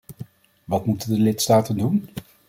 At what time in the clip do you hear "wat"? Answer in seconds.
0.65-0.85